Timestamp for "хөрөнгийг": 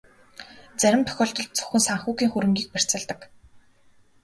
2.31-2.67